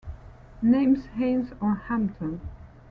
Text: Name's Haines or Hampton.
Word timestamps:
Name's 0.63 1.05
Haines 1.15 1.51
or 1.61 1.75
Hampton. 1.85 2.41